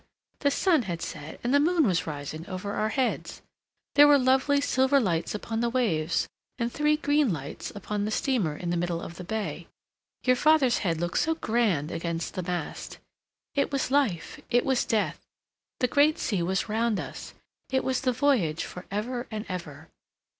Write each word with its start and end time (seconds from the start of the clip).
"The 0.39 0.49
sun 0.49 0.81
had 0.81 0.99
set 1.03 1.39
and 1.43 1.53
the 1.53 1.59
moon 1.59 1.83
was 1.85 2.07
rising 2.07 2.47
over 2.47 2.73
our 2.73 2.89
heads. 2.89 3.43
There 3.93 4.07
were 4.07 4.17
lovely 4.17 4.59
silver 4.59 4.99
lights 4.99 5.35
upon 5.35 5.59
the 5.59 5.69
waves 5.69 6.27
and 6.57 6.71
three 6.73 6.97
green 6.97 7.31
lights 7.31 7.69
upon 7.75 8.03
the 8.03 8.09
steamer 8.09 8.57
in 8.57 8.71
the 8.71 8.77
middle 8.77 8.99
of 8.99 9.17
the 9.17 9.23
bay. 9.23 9.67
Your 10.23 10.35
father's 10.35 10.79
head 10.79 10.99
looked 10.99 11.19
so 11.19 11.35
grand 11.35 11.91
against 11.91 12.33
the 12.33 12.41
mast. 12.41 12.97
It 13.53 13.71
was 13.71 13.91
life, 13.91 14.41
it 14.49 14.65
was 14.65 14.85
death. 14.85 15.19
The 15.81 15.87
great 15.87 16.17
sea 16.17 16.41
was 16.41 16.67
round 16.67 16.99
us. 16.99 17.35
It 17.71 17.83
was 17.83 18.01
the 18.01 18.11
voyage 18.11 18.63
for 18.65 18.87
ever 18.89 19.27
and 19.29 19.45
ever." 19.47 19.87